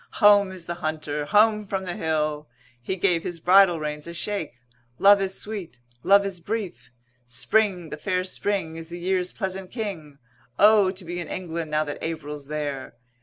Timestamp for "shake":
4.15-4.55